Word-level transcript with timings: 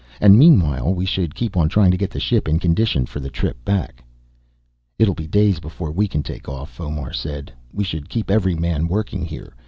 And 0.19 0.35
meanwhile 0.35 0.95
we 0.95 1.05
should 1.05 1.35
keep 1.35 1.55
on 1.55 1.69
trying 1.69 1.91
to 1.91 1.97
get 1.97 2.09
the 2.09 2.19
ship 2.19 2.47
in 2.49 2.57
condition 2.57 3.05
for 3.05 3.19
the 3.19 3.29
trip 3.29 3.63
back." 3.63 4.03
"It'll 4.97 5.13
be 5.13 5.27
days 5.27 5.59
before 5.59 5.91
we 5.91 6.07
can 6.07 6.23
take 6.23 6.49
off," 6.49 6.71
Fomar 6.75 7.13
said. 7.13 7.51
"We 7.71 7.83
should 7.83 8.09
keep 8.09 8.31
every 8.31 8.55
man 8.55 8.87
working 8.87 9.23
here. 9.25 9.55